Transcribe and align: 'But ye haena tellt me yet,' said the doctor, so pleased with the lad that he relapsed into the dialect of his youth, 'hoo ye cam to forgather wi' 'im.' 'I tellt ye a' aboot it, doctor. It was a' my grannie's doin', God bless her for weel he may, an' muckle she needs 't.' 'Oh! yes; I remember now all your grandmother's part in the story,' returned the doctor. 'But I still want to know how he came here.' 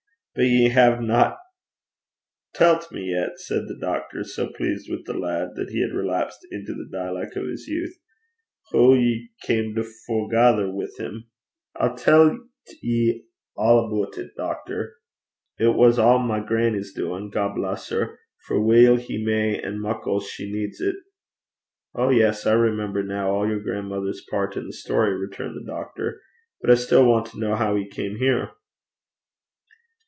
'But 0.33 0.43
ye 0.45 0.69
haena 0.69 1.37
tellt 2.55 2.89
me 2.89 3.09
yet,' 3.11 3.37
said 3.37 3.67
the 3.67 3.77
doctor, 3.77 4.23
so 4.23 4.47
pleased 4.47 4.89
with 4.89 5.05
the 5.05 5.11
lad 5.13 5.55
that 5.55 5.71
he 5.71 5.83
relapsed 5.83 6.47
into 6.51 6.73
the 6.73 6.87
dialect 6.89 7.35
of 7.35 7.47
his 7.49 7.67
youth, 7.67 7.99
'hoo 8.69 8.95
ye 8.95 9.31
cam 9.43 9.75
to 9.75 9.83
forgather 9.83 10.71
wi' 10.71 10.87
'im.' 11.01 11.25
'I 11.75 11.95
tellt 11.97 12.39
ye 12.81 13.25
a' 13.57 13.61
aboot 13.61 14.17
it, 14.17 14.31
doctor. 14.37 14.95
It 15.59 15.75
was 15.75 15.99
a' 15.99 16.17
my 16.17 16.39
grannie's 16.39 16.93
doin', 16.93 17.29
God 17.29 17.55
bless 17.55 17.89
her 17.89 18.17
for 18.47 18.65
weel 18.65 18.95
he 18.95 19.21
may, 19.21 19.59
an' 19.59 19.81
muckle 19.81 20.21
she 20.21 20.49
needs 20.49 20.77
't.' 20.79 20.93
'Oh! 21.93 22.07
yes; 22.07 22.47
I 22.47 22.53
remember 22.53 23.03
now 23.03 23.31
all 23.35 23.45
your 23.45 23.59
grandmother's 23.59 24.25
part 24.31 24.55
in 24.55 24.65
the 24.65 24.71
story,' 24.71 25.13
returned 25.13 25.57
the 25.57 25.69
doctor. 25.69 26.21
'But 26.61 26.71
I 26.71 26.75
still 26.75 27.05
want 27.05 27.25
to 27.27 27.37
know 27.39 27.55
how 27.55 27.75
he 27.75 27.85
came 27.85 28.15
here.' 28.15 28.51